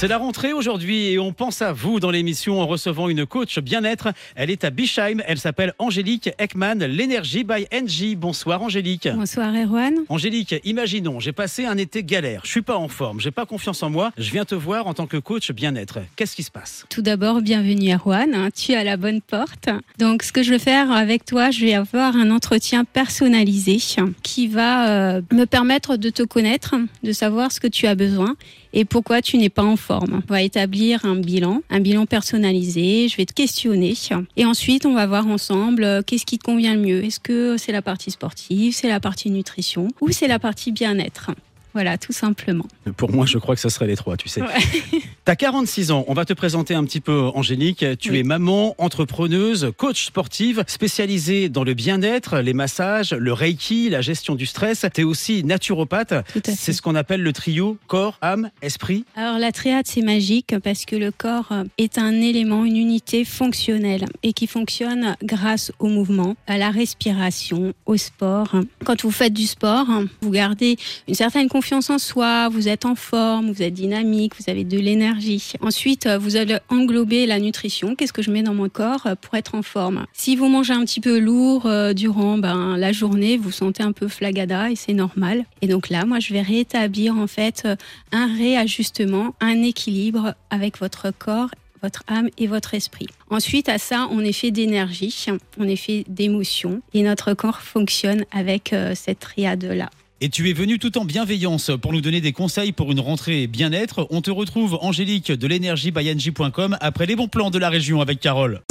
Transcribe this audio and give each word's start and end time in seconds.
C'est 0.00 0.06
la 0.06 0.18
rentrée 0.18 0.52
aujourd'hui 0.52 1.08
et 1.08 1.18
on 1.18 1.32
pense 1.32 1.60
à 1.60 1.72
vous 1.72 1.98
dans 1.98 2.12
l'émission 2.12 2.60
en 2.60 2.68
recevant 2.68 3.08
une 3.08 3.26
coach 3.26 3.58
bien-être. 3.58 4.12
Elle 4.36 4.48
est 4.48 4.62
à 4.62 4.70
Bischheim, 4.70 5.20
elle 5.26 5.38
s'appelle 5.38 5.74
Angélique 5.80 6.30
Ekman, 6.38 6.84
l'énergie 6.84 7.42
by 7.42 7.66
NG. 7.72 8.16
Bonsoir 8.16 8.62
Angélique. 8.62 9.08
Bonsoir 9.12 9.52
Erwan. 9.52 9.94
Angélique, 10.08 10.54
imaginons, 10.62 11.18
j'ai 11.18 11.32
passé 11.32 11.64
un 11.64 11.76
été 11.76 12.04
galère, 12.04 12.42
je 12.44 12.50
suis 12.50 12.62
pas 12.62 12.76
en 12.76 12.86
forme, 12.86 13.18
j'ai 13.18 13.32
pas 13.32 13.44
confiance 13.44 13.82
en 13.82 13.90
moi, 13.90 14.12
je 14.16 14.30
viens 14.30 14.44
te 14.44 14.54
voir 14.54 14.86
en 14.86 14.94
tant 14.94 15.08
que 15.08 15.16
coach 15.16 15.50
bien-être. 15.50 15.98
Qu'est-ce 16.14 16.36
qui 16.36 16.44
se 16.44 16.52
passe? 16.52 16.86
Tout 16.90 17.02
d'abord, 17.02 17.42
bienvenue 17.42 17.92
Erwan, 17.92 18.50
tu 18.54 18.70
es 18.70 18.76
à 18.76 18.84
la 18.84 18.96
bonne 18.96 19.20
porte. 19.20 19.68
Donc 19.98 20.22
ce 20.22 20.30
que 20.30 20.44
je 20.44 20.50
vais 20.50 20.60
faire 20.60 20.92
avec 20.92 21.24
toi, 21.24 21.50
je 21.50 21.64
vais 21.64 21.74
avoir 21.74 22.14
un 22.14 22.30
entretien 22.30 22.84
personnalisé 22.84 23.78
qui 24.22 24.46
va 24.46 25.16
euh, 25.16 25.22
me 25.32 25.44
permettre 25.44 25.96
de 25.96 26.10
te 26.10 26.22
connaître, 26.22 26.76
de 27.02 27.10
savoir 27.10 27.50
ce 27.50 27.58
que 27.58 27.66
tu 27.66 27.88
as 27.88 27.96
besoin 27.96 28.36
et 28.72 28.84
pourquoi 28.84 29.22
tu 29.22 29.38
n'es 29.38 29.48
pas 29.48 29.64
en 29.64 29.76
forme. 29.76 29.87
On 29.90 30.22
va 30.28 30.42
établir 30.42 31.04
un 31.04 31.16
bilan, 31.16 31.62
un 31.70 31.80
bilan 31.80 32.06
personnalisé, 32.06 33.08
je 33.08 33.16
vais 33.16 33.26
te 33.26 33.32
questionner. 33.32 33.94
Et 34.36 34.44
ensuite 34.44 34.86
on 34.86 34.94
va 34.94 35.06
voir 35.06 35.26
ensemble 35.26 35.84
euh, 35.84 36.02
qu'est-ce 36.02 36.26
qui 36.26 36.38
te 36.38 36.44
convient 36.44 36.74
le 36.74 36.80
mieux? 36.80 37.04
Est-ce 37.04 37.20
que 37.20 37.56
c'est 37.56 37.72
la 37.72 37.82
partie 37.82 38.10
sportive, 38.10 38.74
c'est 38.74 38.88
la 38.88 39.00
partie 39.00 39.30
nutrition 39.30 39.88
ou 40.00 40.10
c'est 40.10 40.28
la 40.28 40.38
partie 40.38 40.72
bien-être? 40.72 41.30
Voilà, 41.78 41.96
tout 41.96 42.12
simplement. 42.12 42.64
Pour 42.96 43.12
moi, 43.12 43.24
je 43.24 43.38
crois 43.38 43.54
que 43.54 43.60
ce 43.60 43.68
serait 43.68 43.86
les 43.86 43.94
trois, 43.94 44.16
tu 44.16 44.28
sais. 44.28 44.40
Ouais. 44.42 44.48
T'as 45.24 45.36
46 45.36 45.92
ans, 45.92 46.04
on 46.08 46.12
va 46.14 46.24
te 46.24 46.32
présenter 46.32 46.74
un 46.74 46.82
petit 46.82 46.98
peu, 46.98 47.30
Angélique. 47.36 47.84
Tu 48.00 48.10
Oui. 48.10 48.18
es 48.18 48.22
maman, 48.24 48.74
entrepreneuse, 48.78 49.70
coach 49.76 50.06
sportive, 50.06 50.64
spécialisée 50.66 51.48
dans 51.48 51.62
le 51.62 51.74
bien-être, 51.74 52.38
les 52.40 52.52
massages, 52.52 53.12
le 53.12 53.32
reiki, 53.32 53.90
la 53.90 54.00
gestion 54.00 54.34
du 54.34 54.44
stress. 54.44 54.86
Tu 54.92 55.02
es 55.02 55.04
aussi 55.04 55.44
naturopathe. 55.44 56.14
C'est 56.44 56.72
ce 56.72 56.82
qu'on 56.82 56.96
appelle 56.96 57.22
le 57.22 57.32
trio 57.32 57.76
corps, 57.86 58.18
âme, 58.22 58.50
esprit. 58.60 59.04
Alors 59.14 59.38
la 59.38 59.52
triade 59.52 59.84
c'est 59.86 60.02
magique 60.02 60.54
parce 60.64 60.84
que 60.84 60.96
le 60.96 61.12
corps 61.12 61.52
euh, 61.52 61.62
est 61.78 61.96
un 61.98 62.12
élément, 62.20 62.64
une 62.64 62.76
unité 62.76 63.24
fonctionnelle 63.24 64.06
et 64.24 64.32
qui 64.32 64.48
fonctionne 64.48 65.14
grâce 65.22 65.70
au 65.78 65.86
mouvement, 65.86 66.34
à 66.48 66.58
la 66.58 66.70
respiration, 66.70 67.72
au 67.86 67.96
sport. 67.96 68.48
Quand 68.84 69.00
vous 69.02 69.12
faites 69.12 69.32
du 69.34 69.46
sport, 69.46 69.86
vous 70.22 70.30
gardez 70.30 70.76
une 71.06 71.14
certaine 71.14 71.48
confiance 71.48 71.67
en 71.72 71.98
soi, 71.98 72.48
vous 72.48 72.68
êtes 72.68 72.86
en 72.86 72.94
forme, 72.94 73.50
vous 73.50 73.62
êtes 73.62 73.74
dynamique, 73.74 74.32
vous 74.38 74.50
avez 74.50 74.64
de 74.64 74.78
l'énergie. 74.78 75.52
Ensuite, 75.60 76.06
euh, 76.06 76.18
vous 76.18 76.36
allez 76.36 76.58
englober 76.70 77.26
la 77.26 77.38
nutrition. 77.38 77.94
Qu'est-ce 77.94 78.12
que 78.12 78.22
je 78.22 78.30
mets 78.30 78.42
dans 78.42 78.54
mon 78.54 78.68
corps 78.68 79.06
euh, 79.06 79.14
pour 79.14 79.34
être 79.34 79.54
en 79.54 79.62
forme? 79.62 80.06
Si 80.12 80.36
vous 80.36 80.48
mangez 80.48 80.72
un 80.72 80.84
petit 80.84 81.00
peu 81.00 81.18
lourd 81.18 81.66
euh, 81.66 81.92
durant 81.92 82.38
ben, 82.38 82.76
la 82.76 82.92
journée, 82.92 83.36
vous 83.36 83.50
sentez 83.50 83.82
un 83.82 83.92
peu 83.92 84.08
flagada 84.08 84.70
et 84.70 84.76
c'est 84.76 84.94
normal. 84.94 85.44
Et 85.60 85.68
donc 85.68 85.90
là, 85.90 86.04
moi, 86.04 86.20
je 86.20 86.32
vais 86.32 86.42
rétablir 86.42 87.16
en 87.16 87.26
fait 87.26 87.68
un 88.12 88.26
réajustement, 88.34 89.34
un 89.40 89.62
équilibre 89.62 90.34
avec 90.50 90.78
votre 90.78 91.12
corps 91.16 91.50
votre 91.80 92.02
âme 92.08 92.28
et 92.38 92.48
votre 92.48 92.74
esprit. 92.74 93.06
Ensuite, 93.30 93.68
à 93.68 93.78
ça, 93.78 94.08
on 94.10 94.18
est 94.18 94.32
fait 94.32 94.50
d'énergie, 94.50 95.26
on 95.58 95.68
est 95.68 95.76
fait 95.76 96.04
d'émotion, 96.08 96.82
et 96.92 97.04
notre 97.04 97.34
corps 97.34 97.60
fonctionne 97.60 98.24
avec 98.32 98.74
cette 98.96 99.20
triade-là. 99.20 99.88
Et 100.20 100.30
tu 100.30 100.50
es 100.50 100.52
venu 100.52 100.80
tout 100.80 100.98
en 100.98 101.04
bienveillance 101.04 101.70
pour 101.80 101.92
nous 101.92 102.00
donner 102.00 102.20
des 102.20 102.32
conseils 102.32 102.72
pour 102.72 102.90
une 102.90 102.98
rentrée 102.98 103.46
bien-être. 103.46 104.08
On 104.10 104.20
te 104.20 104.32
retrouve, 104.32 104.76
Angélique, 104.80 105.30
de 105.30 105.46
l'énergiebyng.com 105.46 106.76
après 106.80 107.06
les 107.06 107.14
bons 107.14 107.28
plans 107.28 107.50
de 107.50 107.58
la 107.58 107.68
région 107.68 108.00
avec 108.00 108.18
Carole. 108.18 108.62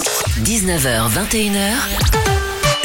19h, 0.44 1.10
21h. 1.10 2.37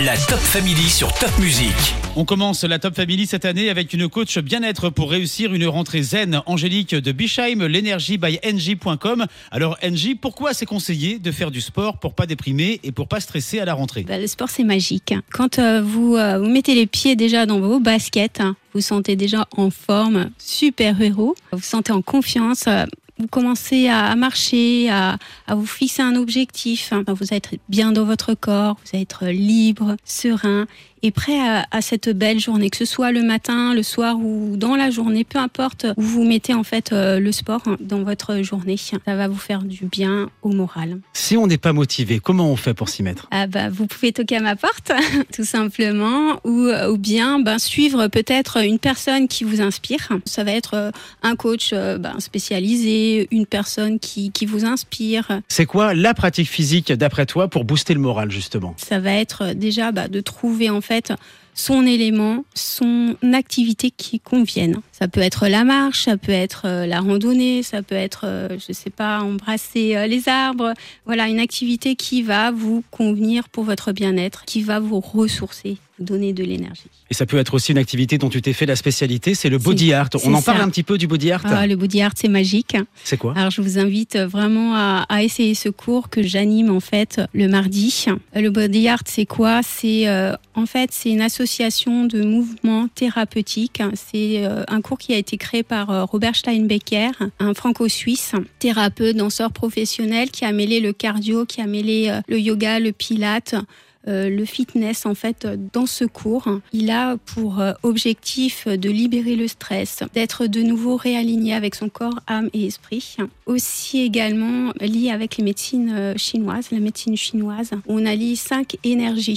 La 0.06 0.16
Top 0.16 0.38
Family 0.40 0.88
sur 0.88 1.12
Top 1.12 1.30
Music. 1.38 1.94
On 2.16 2.24
commence 2.24 2.64
la 2.64 2.78
Top 2.78 2.96
Family 2.96 3.26
cette 3.26 3.44
année 3.44 3.68
avec 3.68 3.92
une 3.92 4.08
coach 4.08 4.38
bien-être 4.38 4.88
pour 4.88 5.10
réussir 5.10 5.52
une 5.52 5.66
rentrée 5.66 6.02
zen. 6.02 6.40
Angélique 6.46 6.94
de 6.94 7.12
Bischheim, 7.12 7.66
l'énergiebyng.com. 7.66 9.26
Alors, 9.50 9.76
NJ, 9.82 10.16
pourquoi 10.20 10.54
c'est 10.54 10.64
conseillé 10.64 11.18
de 11.18 11.30
faire 11.30 11.50
du 11.50 11.60
sport 11.60 11.98
pour 11.98 12.14
pas 12.14 12.24
déprimer 12.26 12.80
et 12.82 12.90
pour 12.90 13.06
pas 13.06 13.20
stresser 13.20 13.60
à 13.60 13.66
la 13.66 13.74
rentrée? 13.74 14.02
Bah, 14.02 14.18
le 14.18 14.26
sport, 14.26 14.48
c'est 14.48 14.64
magique. 14.64 15.14
Quand 15.30 15.58
euh, 15.58 15.82
vous, 15.82 16.16
euh, 16.16 16.38
vous 16.38 16.48
mettez 16.48 16.74
les 16.74 16.86
pieds 16.86 17.14
déjà 17.14 17.44
dans 17.44 17.60
vos 17.60 17.78
baskets, 17.78 18.40
hein, 18.40 18.56
vous 18.72 18.80
sentez 18.80 19.14
déjà 19.14 19.46
en 19.56 19.68
forme, 19.70 20.30
super 20.38 21.00
héros, 21.02 21.34
vous 21.52 21.58
vous 21.58 21.64
sentez 21.64 21.92
en 21.92 22.02
confiance. 22.02 22.64
euh, 22.66 22.86
vous 23.18 23.26
commencez 23.26 23.88
à 23.88 24.14
marcher, 24.16 24.90
à, 24.90 25.18
vous 25.48 25.66
fixer 25.66 26.02
un 26.02 26.16
objectif. 26.16 26.92
hein. 26.92 27.04
Vous 27.06 27.32
être 27.32 27.54
bien 27.68 27.92
dans 27.92 28.04
votre 28.04 28.34
corps, 28.34 28.76
vous 28.84 28.90
allez 28.94 29.02
être 29.02 29.26
libre, 29.26 29.96
serein 30.04 30.66
et 31.02 31.10
prêt 31.10 31.38
à, 31.38 31.66
à 31.70 31.80
cette 31.80 32.08
belle 32.08 32.38
journée, 32.38 32.70
que 32.70 32.76
ce 32.76 32.84
soit 32.84 33.12
le 33.12 33.22
matin, 33.22 33.74
le 33.74 33.82
soir 33.82 34.16
ou 34.18 34.56
dans 34.56 34.76
la 34.76 34.90
journée, 34.90 35.24
peu 35.24 35.38
importe 35.38 35.86
où 35.96 36.02
vous 36.02 36.24
mettez 36.24 36.54
en 36.54 36.62
fait 36.62 36.92
euh, 36.92 37.18
le 37.18 37.32
sport 37.32 37.62
dans 37.80 38.02
votre 38.02 38.42
journée. 38.42 38.76
Ça 38.76 38.98
va 39.06 39.28
vous 39.28 39.36
faire 39.36 39.62
du 39.62 39.86
bien 39.86 40.30
au 40.42 40.50
moral. 40.50 41.00
Si 41.12 41.36
on 41.36 41.46
n'est 41.46 41.58
pas 41.58 41.72
motivé, 41.72 42.20
comment 42.20 42.50
on 42.50 42.56
fait 42.56 42.74
pour 42.74 42.88
s'y 42.88 43.02
mettre? 43.02 43.26
Ah 43.30 43.46
bah, 43.46 43.68
vous 43.68 43.86
pouvez 43.86 44.12
toquer 44.12 44.36
à 44.36 44.40
ma 44.40 44.56
porte, 44.56 44.92
tout 45.34 45.44
simplement, 45.44 46.40
ou, 46.44 46.68
ou 46.68 46.98
bien 46.98 47.40
ben, 47.40 47.58
suivre 47.58 48.08
peut-être 48.08 48.58
une 48.64 48.78
personne 48.78 49.28
qui 49.28 49.44
vous 49.44 49.60
inspire. 49.60 50.08
Ça 50.24 50.44
va 50.44 50.52
être 50.52 50.74
euh, 50.74 50.90
un 51.22 51.36
coach 51.36 51.70
euh, 51.72 51.98
ben, 51.98 52.20
spécialisé, 52.20 53.28
une 53.30 53.46
personne 53.46 53.98
qui, 53.98 54.30
qui 54.30 54.46
vous 54.46 54.64
inspire. 54.64 55.40
C'est 55.48 55.66
quoi 55.66 55.94
la 55.94 56.14
pratique 56.14 56.48
physique 56.48 56.92
d'après 56.92 57.26
toi 57.26 57.48
pour 57.48 57.64
booster 57.64 57.94
le 57.94 58.00
moral 58.00 58.30
justement? 58.30 58.74
Ça 58.76 59.00
va 59.00 59.12
être 59.12 59.54
déjà 59.54 59.92
bah, 59.92 60.08
de 60.08 60.20
trouver 60.20 60.70
en 60.70 60.80
fait 60.80 60.91
fait 60.92 61.12
son 61.54 61.86
élément, 61.86 62.44
son 62.54 63.16
activité 63.34 63.90
qui 63.90 64.20
convienne. 64.20 64.80
Ça 64.92 65.08
peut 65.08 65.20
être 65.20 65.48
la 65.48 65.64
marche, 65.64 66.04
ça 66.04 66.16
peut 66.16 66.32
être 66.32 66.62
euh, 66.64 66.86
la 66.86 67.00
randonnée, 67.00 67.62
ça 67.62 67.82
peut 67.82 67.94
être, 67.94 68.22
euh, 68.24 68.48
je 68.66 68.72
sais 68.72 68.90
pas, 68.90 69.20
embrasser 69.20 69.96
euh, 69.96 70.06
les 70.06 70.28
arbres. 70.28 70.72
Voilà, 71.04 71.28
une 71.28 71.40
activité 71.40 71.94
qui 71.94 72.22
va 72.22 72.50
vous 72.50 72.82
convenir 72.90 73.48
pour 73.48 73.64
votre 73.64 73.92
bien-être, 73.92 74.44
qui 74.44 74.62
va 74.62 74.80
vous 74.80 75.00
ressourcer, 75.00 75.76
vous 75.98 76.04
donner 76.04 76.32
de 76.32 76.44
l'énergie. 76.44 76.84
Et 77.10 77.14
ça 77.14 77.26
peut 77.26 77.36
être 77.36 77.52
aussi 77.54 77.72
une 77.72 77.78
activité 77.78 78.16
dont 78.16 78.30
tu 78.30 78.40
t'es 78.40 78.54
fait 78.54 78.64
la 78.66 78.76
spécialité, 78.76 79.34
c'est 79.34 79.50
le 79.50 79.58
body 79.58 79.92
art. 79.92 80.08
On 80.24 80.32
en 80.32 80.40
ça. 80.40 80.52
parle 80.52 80.64
un 80.64 80.70
petit 80.70 80.82
peu 80.82 80.96
du 80.96 81.06
body 81.06 81.32
art 81.32 81.42
Ah, 81.44 81.66
le 81.66 81.76
body 81.76 82.00
art, 82.00 82.12
c'est 82.16 82.28
magique. 82.28 82.76
C'est 83.04 83.18
quoi? 83.18 83.34
Alors, 83.36 83.50
je 83.50 83.60
vous 83.60 83.78
invite 83.78 84.16
vraiment 84.16 84.74
à, 84.74 85.04
à 85.08 85.22
essayer 85.22 85.54
ce 85.54 85.68
cours 85.68 86.08
que 86.08 86.22
j'anime 86.22 86.70
en 86.70 86.80
fait 86.80 87.20
le 87.34 87.48
mardi. 87.48 88.06
Le 88.34 88.48
body 88.48 88.88
art, 88.88 89.02
c'est 89.04 89.26
quoi? 89.26 89.60
C'est 89.62 90.08
euh, 90.08 90.34
en 90.54 90.66
fait 90.66 90.90
c'est 90.92 91.10
une 91.10 91.20
association 91.20 91.41
de 91.42 92.22
mouvements 92.22 92.86
thérapeutiques. 92.94 93.82
C'est 93.94 94.46
euh, 94.46 94.62
un 94.68 94.80
cours 94.80 94.98
qui 94.98 95.12
a 95.12 95.16
été 95.16 95.36
créé 95.36 95.64
par 95.64 95.90
euh, 95.90 96.04
Robert 96.04 96.36
Steinbecker, 96.36 97.10
un 97.40 97.52
franco-suisse, 97.52 98.32
thérapeute, 98.60 99.16
danseur 99.16 99.50
professionnel 99.50 100.30
qui 100.30 100.44
a 100.44 100.52
mêlé 100.52 100.78
le 100.78 100.92
cardio, 100.92 101.44
qui 101.44 101.60
a 101.60 101.66
mêlé 101.66 102.10
euh, 102.10 102.20
le 102.28 102.38
yoga, 102.38 102.78
le 102.78 102.92
pilate. 102.92 103.56
le 104.04 104.44
fitness 104.44 105.06
en 105.06 105.14
fait 105.14 105.46
dans 105.72 105.86
ce 105.86 106.04
cours 106.04 106.48
il 106.72 106.90
a 106.90 107.16
pour 107.18 107.62
objectif 107.84 108.66
de 108.66 108.90
libérer 108.90 109.36
le 109.36 109.46
stress 109.46 110.02
d'être 110.12 110.48
de 110.48 110.60
nouveau 110.60 110.96
réaligné 110.96 111.54
avec 111.54 111.76
son 111.76 111.88
corps 111.88 112.18
âme 112.26 112.50
et 112.52 112.66
esprit 112.66 113.16
aussi 113.46 114.00
également 114.00 114.72
lié 114.80 115.12
avec 115.12 115.36
les 115.36 115.44
médecines 115.44 116.14
chinoises 116.16 116.72
la 116.72 116.80
médecine 116.80 117.16
chinoise 117.16 117.70
on 117.86 118.04
allie 118.04 118.34
cinq 118.34 118.76
énergies 118.82 119.36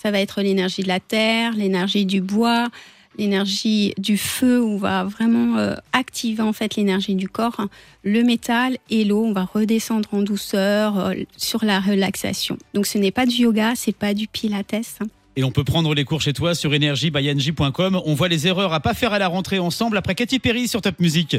ça 0.00 0.10
va 0.10 0.20
être 0.20 0.42
l'énergie 0.42 0.82
de 0.82 0.88
la 0.88 1.00
terre 1.00 1.52
l'énergie 1.52 2.06
du 2.06 2.20
bois 2.20 2.68
l'énergie 3.18 3.92
du 3.98 4.16
feu, 4.16 4.62
où 4.62 4.74
on 4.74 4.78
va 4.78 5.04
vraiment 5.04 5.58
euh, 5.58 5.74
activer 5.92 6.42
en 6.42 6.52
fait 6.52 6.76
l'énergie 6.76 7.14
du 7.14 7.28
corps, 7.28 7.66
le 8.02 8.22
métal 8.22 8.78
et 8.88 9.04
l'eau, 9.04 9.24
on 9.24 9.32
va 9.32 9.46
redescendre 9.52 10.08
en 10.12 10.22
douceur 10.22 10.98
euh, 10.98 11.14
sur 11.36 11.64
la 11.64 11.80
relaxation. 11.80 12.56
Donc 12.72 12.86
ce 12.86 12.98
n'est 12.98 13.10
pas 13.10 13.26
du 13.26 13.42
yoga, 13.42 13.72
c'est 13.74 13.94
pas 13.94 14.14
du 14.14 14.26
pilates. 14.28 14.74
hein. 15.00 15.06
Et 15.36 15.44
on 15.44 15.50
peut 15.50 15.64
prendre 15.64 15.92
les 15.94 16.04
cours 16.04 16.22
chez 16.22 16.32
toi 16.32 16.54
sur 16.54 16.72
énergiebyng.com. 16.72 18.00
On 18.04 18.14
voit 18.14 18.28
les 18.28 18.46
erreurs 18.46 18.72
à 18.72 18.80
pas 18.80 18.94
faire 18.94 19.12
à 19.12 19.18
la 19.18 19.28
rentrée 19.28 19.58
ensemble 19.58 19.96
après 19.96 20.14
Katy 20.14 20.38
Perry 20.38 20.66
sur 20.68 20.80
Top 20.80 20.98
Music. 21.00 21.36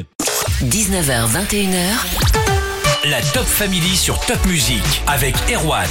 19h, 0.62 1.26
21h. 1.28 3.10
La 3.10 3.20
Top 3.32 3.44
Family 3.44 3.96
sur 3.96 4.18
Top 4.26 4.44
Music 4.46 4.82
avec 5.06 5.34
Erwan. 5.52 5.88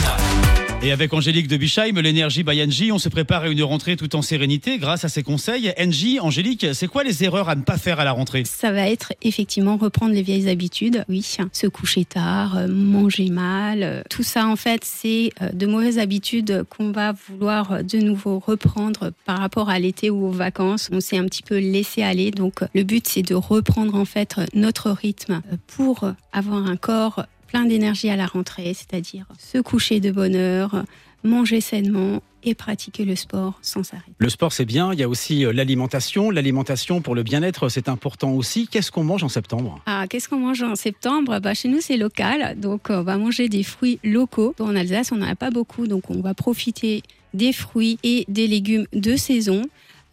Et 0.83 0.92
avec 0.92 1.13
Angélique 1.13 1.48
de 1.48 1.57
Bischheim, 1.57 2.00
l'énergie 2.01 2.42
by 2.42 2.66
NJ, 2.66 2.92
on 2.92 2.98
se 2.98 3.07
prépare 3.07 3.44
à 3.44 3.50
une 3.50 3.62
rentrée 3.62 3.95
tout 3.95 4.16
en 4.16 4.24
sérénité 4.24 4.80
grâce 4.80 5.06
à 5.06 5.10
ses 5.10 5.22
conseils. 5.22 5.72
NJ, 5.80 6.18
Angélique, 6.19 6.66
c'est 6.74 6.88
quoi 6.88 7.04
les 7.04 7.24
erreurs 7.24 7.50
à 7.50 7.56
ne 7.56 7.62
pas 7.62 7.78
faire 7.78 8.00
à 8.00 8.04
la 8.04 8.12
rentrée? 8.12 8.45
Ça 8.45 8.72
va 8.72 8.89
être 8.89 9.13
effectivement 9.22 9.78
reprendre 9.78 10.16
les 10.16 10.24
vieilles 10.24 10.50
habitudes, 10.50 11.06
oui, 11.07 11.22
se 11.51 11.68
coucher 11.68 12.04
tard, 12.04 12.57
euh, 12.57 12.68
manger 12.68 13.30
mal, 13.30 13.83
euh, 13.83 14.01
tout 14.10 14.24
ça 14.24 14.48
en 14.48 14.56
fait 14.56 14.83
c'est 14.83 15.31
euh, 15.44 15.51
de 15.51 15.68
mauvaises 15.68 16.00
habitudes 16.00 16.63
qu'on 16.63 16.92
va 16.92 17.13
vouloir 17.27 17.84
de 17.84 18.00
nouveau 18.00 18.39
reprendre 18.39 19.12
par 19.25 19.38
rapport 19.38 19.69
à 19.69 19.77
l'été 19.77 20.10
ou 20.10 20.25
aux 20.25 20.31
vacances. 20.31 20.89
On 20.92 21.00
s'est 21.00 21.18
un 21.19 21.25
petit 21.25 21.44
peu 21.44 21.60
laissé 21.60 22.01
aller, 22.01 22.31
donc 22.31 22.62
le 22.74 22.81
but 22.81 23.07
c'est 23.07 23.22
de 23.22 23.36
reprendre 23.36 23.94
en 23.94 24.06
fait 24.06 24.38
notre 24.56 24.89
rythme 24.89 25.42
pour 25.68 26.12
avoir 26.34 26.66
un 26.66 26.75
corps 26.75 27.27
plein 27.51 27.65
d'énergie 27.65 28.09
à 28.09 28.15
la 28.15 28.27
rentrée, 28.27 28.74
c'est-à-dire 28.74 29.25
se 29.38 29.57
coucher 29.57 30.00
de 30.00 30.09
bonne 30.09 30.36
heure, 30.36 30.86
manger 31.24 31.59
sainement 31.59 32.21
et 32.44 32.56
pratiquer 32.56 33.03
le 33.03 33.15
sport 33.15 33.59
sans 33.62 33.83
s'arrêter. 33.83 34.13
Le 34.18 34.30
sport, 34.30 34.53
c'est 34.53 34.65
bien. 34.65 34.94
Il 34.94 35.00
y 35.00 35.03
a 35.03 35.09
aussi 35.09 35.45
euh, 35.45 35.51
l'alimentation. 35.51 36.31
L'alimentation 36.31 37.01
pour 37.01 37.13
le 37.13 37.24
bien-être, 37.24 37.68
c'est 37.69 37.89
important 37.89 38.31
aussi. 38.31 38.68
Qu'est-ce 38.68 38.92
qu'on 38.92 39.03
mange 39.03 39.24
en 39.24 39.30
septembre? 39.30 39.80
Ah, 39.86 40.06
qu'est-ce 40.09 40.30
qu'on 40.30 40.39
mange 40.39 40.63
en 40.63 40.75
septembre? 40.75 41.39
Bah, 41.39 41.53
Chez 41.53 41.68
nous, 41.68 41.81
c'est 41.81 41.98
local. 41.98 42.59
Donc, 42.59 42.88
on 42.89 43.03
va 43.03 43.18
manger 43.18 43.50
des 43.50 43.63
fruits 43.63 44.00
locaux. 44.03 44.56
En 44.59 44.75
Alsace, 44.75 45.12
on 45.12 45.18
n'en 45.18 45.27
a 45.27 45.36
pas 45.36 45.51
beaucoup. 45.51 45.88
Donc, 45.88 46.09
on 46.09 46.21
va 46.21 46.33
profiter 46.33 47.03
des 47.33 47.53
fruits 47.53 48.00
et 48.03 48.25
des 48.27 48.48
légumes 48.48 48.88
de 48.94 49.15
saison. 49.18 49.62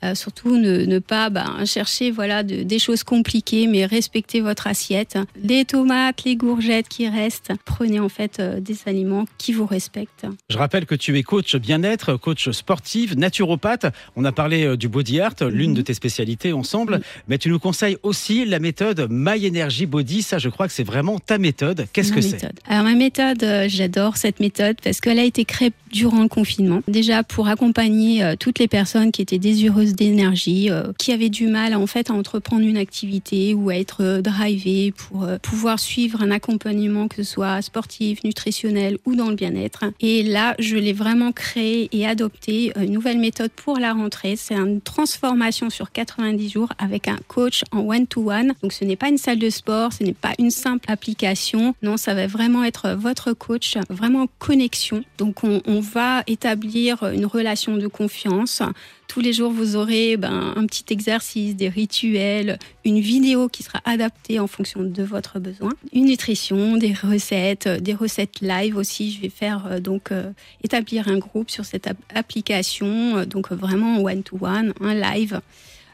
Euh, 0.05 0.15
surtout 0.15 0.57
ne, 0.57 0.85
ne 0.85 0.99
pas 1.01 1.29
bah, 1.29 1.65
chercher 1.65 2.13
voilà 2.13 2.45
de, 2.45 2.63
des 2.63 2.79
choses 2.79 3.03
compliquées, 3.03 3.67
mais 3.67 3.85
respecter 3.85 4.41
votre 4.41 4.69
assiette. 4.69 5.19
Les 5.43 5.65
tomates, 5.65 6.23
les 6.25 6.37
gourgettes 6.37 6.89
qui 6.89 7.09
restent, 7.09 7.51
prenez 7.65 7.99
en 7.99 8.09
fait 8.09 8.39
euh, 8.39 8.61
des 8.61 8.77
aliments 8.87 9.25
qui 9.39 9.53
vous 9.53 9.67
respectent. 9.67 10.27
Je 10.51 10.57
rappelle 10.57 10.87
que 10.87 10.95
tu 10.95 11.19
es 11.19 11.25
coach 11.25 11.57
bien-être, 11.57 12.15
coach 12.15 12.49
sportive, 12.51 13.19
naturopathe. 13.19 13.87
On 14.15 14.25
a 14.25 14.31
parlé 14.31 14.65
euh, 14.65 14.77
du 14.77 14.89
body 14.89 15.21
art, 15.21 15.35
Mhm. 15.41 15.49
l'une 15.49 15.75
de 15.75 15.83
tes 15.83 15.95
spécialités 15.95 16.53
ensemble, 16.53 17.01
mais 17.27 17.39
tu 17.39 17.49
nous 17.51 17.59
conseilles 17.59 17.97
aussi 18.05 18.45
la 18.45 18.61
méthode 18.61 19.09
My 19.11 19.49
Energy 19.49 19.87
Body. 19.87 20.23
Ça, 20.23 20.39
je 20.39 20.49
crois 20.49 20.69
que 20.69 20.73
c'est 20.73 20.85
vraiment 20.85 21.19
ta 21.19 21.39
méthode. 21.39 21.87
Qu'est-ce 21.93 22.13
que 22.13 22.21
c'est. 22.21 22.45
Alors 22.69 22.85
ma 22.85 22.95
méthode, 22.95 23.43
euh, 23.43 23.67
j'adore 23.69 24.17
cette 24.17 24.39
méthode 24.39 24.77
parce 24.83 25.01
qu'elle 25.01 25.19
a 25.19 25.25
été 25.25 25.45
créée 25.45 25.73
durant 25.93 26.23
le 26.23 26.29
confinement. 26.29 26.83
Déjà 26.87 27.25
pour 27.25 27.49
accompagner 27.49 28.35
toutes 28.39 28.59
les 28.59 28.69
personnes 28.69 29.11
qui 29.11 29.23
étaient 29.23 29.39
désireuses 29.39 29.88
d'énergie, 29.95 30.71
euh, 30.71 30.93
qui 30.99 31.13
avaient 31.13 31.29
du 31.29 31.47
mal 31.47 31.75
en 31.75 31.87
fait 31.87 32.11
à 32.11 32.15
entreprendre 32.15 32.65
une 32.65 32.77
activité 32.77 33.55
ou 33.55 33.71
à 33.71 33.77
être 33.77 34.03
euh, 34.03 34.23
drivées 34.23 34.93
pour 34.93 35.25
euh, 35.25 35.39
pouvoir 35.39 35.79
suivre 35.79 36.23
un 36.23 36.31
accompagnement 36.31 37.09
que 37.09 37.17
ce 37.17 37.25
soit 37.25 37.61
sportif, 37.63 38.25
nutritionnel 38.25 38.99
ou 39.05 39.15
dans 39.15 39.29
le 39.29 39.35
bien-être. 39.35 39.85
Et 40.01 40.23
là, 40.23 40.55
je 40.59 40.77
l'ai 40.77 40.93
vraiment 40.93 41.33
créé 41.33 41.89
et 41.93 42.07
adopté 42.07 42.73
une 42.77 42.93
nouvelle 42.93 43.19
méthode 43.19 43.51
pour 43.51 43.79
la 43.79 43.93
rentrée. 43.93 44.37
C'est 44.37 44.55
une 44.55 44.81
transformation 44.81 45.71
sur 45.71 45.93
90 45.93 46.49
jours 46.49 46.73
avec 46.79 47.09
un 47.09 47.19
coach 47.29 47.63
en 47.73 47.81
one-to-one. 47.81 48.55
Donc 48.63 48.73
ce 48.73 48.85
n'est 48.85 48.97
pas 48.97 49.09
une 49.09 49.19
salle 49.19 49.39
de 49.39 49.51
sport, 49.51 49.93
ce 49.93 50.03
n'est 50.05 50.15
pas 50.15 50.33
une 50.39 50.51
simple 50.51 50.91
application. 50.91 51.75
Non, 51.83 51.97
ça 51.97 52.15
va 52.15 52.27
vraiment 52.27 52.65
être 52.65 52.91
votre 52.91 53.33
coach, 53.33 53.77
vraiment 53.89 54.23
en 54.23 54.29
connexion. 54.39 55.05
Donc 55.19 55.45
on, 55.45 55.63
on 55.67 55.81
va 55.81 56.23
établir 56.27 57.05
une 57.05 57.27
relation 57.27 57.77
de 57.77 57.87
confiance. 57.87 58.63
Tous 59.09 59.21
les 59.21 59.33
jours, 59.33 59.51
vous 59.51 59.75
aurez 59.75 60.19
ben, 60.19 60.53
un 60.55 60.67
petit 60.67 60.85
exercice, 60.91 61.57
des 61.57 61.71
rituels, 61.71 62.59
une 62.85 63.01
vidéo 63.01 63.49
qui 63.49 63.63
sera 63.63 63.81
adaptée 63.87 64.39
en 64.39 64.47
fonction 64.47 64.83
de 64.83 65.03
votre 65.03 65.39
besoin, 65.39 65.73
une 65.95 66.05
nutrition, 66.05 66.77
des 66.77 66.93
recettes, 66.93 67.67
euh, 67.67 67.81
des 67.81 67.95
recettes 67.95 68.43
live 68.43 68.77
aussi. 68.77 69.11
Je 69.11 69.23
vais 69.23 69.31
faire 69.31 69.67
euh, 69.67 69.81
donc 69.81 70.13
euh, 70.13 70.31
établir 70.63 71.09
un 71.09 71.17
groupe 71.17 71.51
sur 71.51 71.65
cette 71.65 71.87
app- 71.87 71.97
application, 72.15 73.25
donc 73.25 73.51
vraiment 73.51 73.99
one 74.03 74.23
to 74.23 74.37
one, 74.43 74.75
un 74.83 74.95
live. 74.95 75.41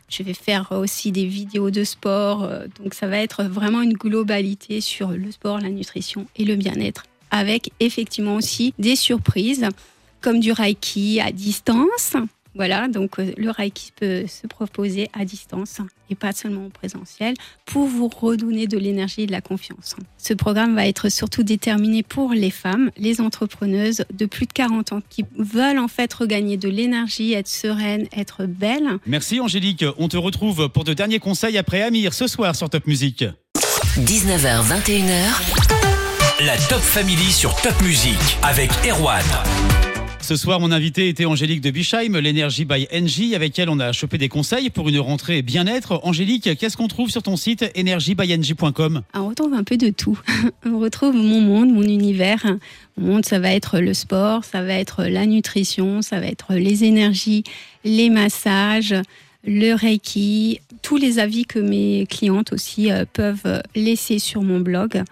Je 0.08 0.24
vais 0.24 0.34
faire 0.34 0.72
aussi 0.72 1.12
des 1.12 1.24
vidéos 1.24 1.70
de 1.70 1.84
sport, 1.84 2.46
donc 2.78 2.92
ça 2.92 3.06
va 3.06 3.18
être 3.18 3.44
vraiment 3.44 3.80
une 3.80 3.94
globalité 3.94 4.80
sur 4.82 5.12
le 5.12 5.30
sport, 5.32 5.60
la 5.60 5.70
nutrition 5.70 6.26
et 6.36 6.44
le 6.44 6.56
bien-être, 6.56 7.04
avec 7.30 7.70
effectivement 7.80 8.34
aussi 8.36 8.74
des 8.78 8.96
surprises 8.96 9.66
comme 10.20 10.40
du 10.40 10.52
Reiki 10.52 11.20
à 11.20 11.32
distance. 11.32 12.16
Voilà, 12.54 12.88
donc 12.88 13.18
euh, 13.18 13.32
le 13.36 13.50
Reiki 13.50 13.92
peut 13.96 14.26
se 14.26 14.46
proposer 14.46 15.08
à 15.12 15.24
distance 15.24 15.78
et 16.10 16.14
pas 16.14 16.32
seulement 16.32 16.66
en 16.66 16.70
présentiel 16.70 17.34
pour 17.66 17.86
vous 17.86 18.08
redonner 18.08 18.66
de 18.66 18.78
l'énergie 18.78 19.22
et 19.22 19.26
de 19.26 19.32
la 19.32 19.40
confiance. 19.40 19.96
Ce 20.18 20.34
programme 20.34 20.74
va 20.74 20.86
être 20.86 21.08
surtout 21.08 21.42
déterminé 21.42 22.02
pour 22.02 22.32
les 22.32 22.50
femmes, 22.50 22.90
les 22.96 23.20
entrepreneuses 23.20 24.04
de 24.12 24.26
plus 24.26 24.46
de 24.46 24.52
40 24.52 24.92
ans 24.92 25.02
qui 25.08 25.24
veulent 25.36 25.78
en 25.78 25.88
fait 25.88 26.12
regagner 26.12 26.56
de 26.56 26.68
l'énergie, 26.68 27.32
être 27.32 27.48
sereines, 27.48 28.06
être 28.16 28.46
belles. 28.46 28.98
Merci 29.06 29.40
Angélique. 29.40 29.84
On 29.98 30.08
te 30.08 30.16
retrouve 30.16 30.68
pour 30.68 30.84
de 30.84 30.94
derniers 30.94 31.18
conseils 31.18 31.58
après 31.58 31.82
Amir 31.82 32.14
ce 32.14 32.26
soir 32.26 32.54
sur 32.54 32.70
Top 32.70 32.86
Music. 32.86 33.24
19h, 33.98 34.64
21h, 34.66 36.44
La 36.44 36.56
Top 36.68 36.80
Family 36.80 37.32
sur 37.32 37.54
Top 37.62 37.80
Music 37.82 38.18
avec 38.42 38.70
Erwan. 38.88 39.22
Ce 40.24 40.36
soir, 40.36 40.58
mon 40.58 40.72
invité 40.72 41.10
était 41.10 41.26
Angélique 41.26 41.60
de 41.60 41.70
Bischheim, 41.70 42.18
l'énergie 42.18 42.64
by 42.64 42.88
NJ, 42.90 43.34
avec 43.34 43.58
elle 43.58 43.68
on 43.68 43.78
a 43.78 43.92
chopé 43.92 44.16
des 44.16 44.30
conseils 44.30 44.70
pour 44.70 44.88
une 44.88 44.98
rentrée 44.98 45.42
bien-être. 45.42 46.00
Angélique, 46.02 46.56
qu'est-ce 46.56 46.78
qu'on 46.78 46.88
trouve 46.88 47.10
sur 47.10 47.22
ton 47.22 47.36
site 47.36 47.70
energybyng.com 47.76 49.02
On 49.12 49.28
retrouve 49.28 49.52
un 49.52 49.64
peu 49.64 49.76
de 49.76 49.90
tout. 49.90 50.18
On 50.66 50.78
retrouve 50.78 51.14
mon 51.14 51.42
monde, 51.42 51.70
mon 51.74 51.82
univers. 51.82 52.42
Mon 52.96 53.16
monde, 53.16 53.26
ça 53.26 53.38
va 53.38 53.52
être 53.52 53.80
le 53.80 53.92
sport, 53.92 54.46
ça 54.46 54.62
va 54.62 54.72
être 54.72 55.04
la 55.04 55.26
nutrition, 55.26 56.00
ça 56.00 56.20
va 56.20 56.26
être 56.26 56.54
les 56.54 56.84
énergies, 56.84 57.44
les 57.84 58.08
massages, 58.08 58.94
le 59.46 59.74
reiki, 59.74 60.58
tous 60.80 60.96
les 60.96 61.18
avis 61.18 61.44
que 61.44 61.58
mes 61.58 62.06
clientes 62.08 62.54
aussi 62.54 62.90
euh, 62.90 63.04
peuvent 63.12 63.62
laisser 63.74 64.18
sur 64.18 64.40
mon 64.40 64.60
blog. 64.60 65.04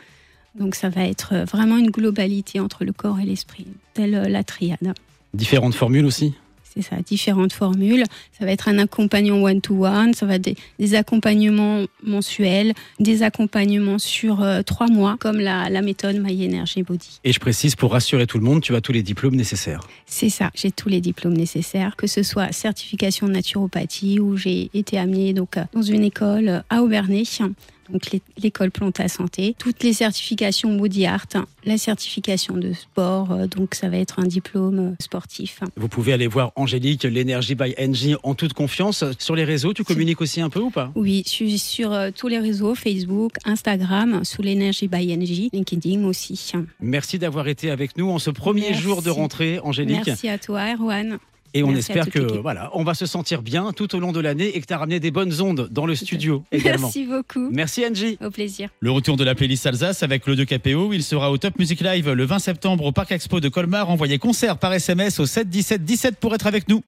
Donc 0.58 0.74
ça 0.74 0.88
va 0.88 1.04
être 1.04 1.34
vraiment 1.50 1.78
une 1.78 1.90
globalité 1.90 2.60
entre 2.60 2.84
le 2.84 2.92
corps 2.92 3.20
et 3.20 3.24
l'esprit, 3.24 3.66
telle 3.94 4.14
euh, 4.14 4.28
la 4.28 4.44
triade. 4.44 4.94
Différentes 5.34 5.74
formules 5.74 6.04
aussi? 6.04 6.34
C'est 6.74 6.80
ça, 6.82 6.96
différentes 7.04 7.52
formules. 7.52 8.04
Ça 8.38 8.46
va 8.46 8.50
être 8.50 8.66
un 8.66 8.78
accompagnement 8.78 9.42
one-to-one, 9.42 10.14
ça 10.14 10.24
va 10.24 10.36
être 10.36 10.42
des, 10.42 10.56
des 10.78 10.94
accompagnements 10.94 11.84
mensuels, 12.02 12.72
des 12.98 13.22
accompagnements 13.22 13.98
sur 13.98 14.42
euh, 14.42 14.62
trois 14.62 14.86
mois, 14.86 15.16
comme 15.20 15.38
la, 15.38 15.68
la 15.68 15.82
méthode 15.82 16.16
My 16.16 16.46
Energy 16.46 16.82
Body. 16.82 17.20
Et 17.24 17.32
je 17.34 17.40
précise, 17.40 17.76
pour 17.76 17.92
rassurer 17.92 18.26
tout 18.26 18.38
le 18.38 18.44
monde, 18.44 18.62
tu 18.62 18.74
as 18.74 18.80
tous 18.80 18.92
les 18.92 19.02
diplômes 19.02 19.36
nécessaires. 19.36 19.80
C'est 20.06 20.30
ça, 20.30 20.50
j'ai 20.54 20.70
tous 20.70 20.88
les 20.88 21.02
diplômes 21.02 21.36
nécessaires, 21.36 21.94
que 21.94 22.06
ce 22.06 22.22
soit 22.22 22.52
certification 22.52 23.26
de 23.26 23.32
naturopathie, 23.32 24.18
où 24.18 24.38
j'ai 24.38 24.70
été 24.72 24.98
amenée 24.98 25.34
donc, 25.34 25.58
euh, 25.58 25.64
dans 25.74 25.82
une 25.82 26.04
école 26.04 26.48
euh, 26.48 26.60
à 26.70 26.82
Aubernay, 26.82 27.24
donc 27.90 28.10
l'é- 28.10 28.22
l'école 28.42 28.70
Planta 28.70 29.08
Santé, 29.08 29.54
toutes 29.58 29.82
les 29.82 29.92
certifications 29.92 30.74
Body 30.76 31.06
Art, 31.06 31.26
la 31.64 31.78
certification 31.78 32.56
de 32.56 32.72
sport, 32.72 33.32
euh, 33.32 33.46
donc 33.46 33.74
ça 33.74 33.88
va 33.88 33.96
être 33.98 34.18
un 34.18 34.24
diplôme 34.26 34.78
euh, 34.78 34.90
sportif. 35.00 35.60
Vous 35.76 35.88
pouvez 35.88 36.12
aller 36.12 36.26
voir 36.26 36.52
Angélique, 36.56 37.02
l'énergie 37.04 37.54
by 37.54 37.74
NJ 37.78 38.16
en 38.22 38.34
toute 38.34 38.52
confiance. 38.52 39.04
Sur 39.18 39.34
les 39.36 39.44
réseaux, 39.44 39.72
tu 39.72 39.84
communiques 39.84 40.20
aussi 40.20 40.40
un 40.40 40.50
peu 40.50 40.60
ou 40.60 40.70
pas? 40.70 40.90
Oui, 40.94 41.22
je 41.26 41.30
suis 41.30 41.58
sur 41.58 41.92
euh, 41.92 42.10
tous 42.16 42.28
les 42.28 42.38
réseaux, 42.38 42.74
Facebook, 42.74 43.32
Instagram, 43.44 44.24
sous 44.24 44.42
l'énergie 44.42 44.88
by 44.88 45.16
NJ, 45.16 45.48
LinkedIn 45.52 46.04
aussi. 46.04 46.52
Merci 46.80 47.18
d'avoir 47.18 47.48
été 47.48 47.70
avec 47.70 47.96
nous 47.96 48.10
en 48.10 48.18
ce 48.18 48.30
premier 48.30 48.70
Merci. 48.70 48.82
jour 48.82 49.02
de 49.02 49.10
rentrée, 49.10 49.58
Angélique. 49.60 50.02
Merci 50.06 50.28
à 50.28 50.38
toi, 50.38 50.62
Erwan. 50.74 51.18
Et 51.54 51.62
on 51.62 51.68
Merci 51.68 51.92
espère 51.92 52.10
que 52.10 52.18
l'équipe. 52.18 52.40
voilà, 52.40 52.70
on 52.72 52.82
va 52.84 52.94
se 52.94 53.04
sentir 53.04 53.42
bien 53.42 53.72
tout 53.72 53.94
au 53.94 54.00
long 54.00 54.12
de 54.12 54.20
l'année 54.20 54.56
et 54.56 54.60
que 54.60 54.66
tu 54.66 54.72
as 54.72 54.78
ramené 54.78 55.00
des 55.00 55.10
bonnes 55.10 55.38
ondes 55.42 55.68
dans 55.70 55.84
le 55.84 55.94
studio 55.94 56.44
également. 56.52 56.86
Merci 56.86 57.04
beaucoup. 57.04 57.48
Merci 57.50 57.84
Angie. 57.86 58.16
Au 58.24 58.30
plaisir. 58.30 58.70
Le 58.80 58.90
retour 58.90 59.16
de 59.16 59.24
la 59.24 59.34
playlist 59.34 59.66
Alsace 59.66 60.02
avec 60.02 60.26
le 60.26 60.34
2KPO. 60.36 60.94
Il 60.94 61.02
sera 61.02 61.30
au 61.30 61.36
Top 61.36 61.58
Music 61.58 61.80
Live 61.80 62.10
le 62.10 62.24
20 62.24 62.38
septembre 62.38 62.84
au 62.86 62.92
Parc 62.92 63.12
Expo 63.12 63.40
de 63.40 63.48
Colmar. 63.50 63.90
Envoyez 63.90 64.18
concert 64.18 64.56
par 64.56 64.72
SMS 64.72 65.20
au 65.20 65.26
7 65.26 65.50
17 65.50 65.84
17 65.84 66.16
pour 66.18 66.34
être 66.34 66.46
avec 66.46 66.68
nous. 66.68 66.80